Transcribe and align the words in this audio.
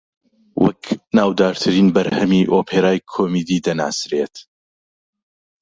وەک 0.63 0.81
ناودارترین 1.17 1.87
بەرهەمی 1.95 2.49
ئۆپێرایی 2.53 3.05
کۆمیدی 3.13 3.63
دەناسرێت 3.65 4.35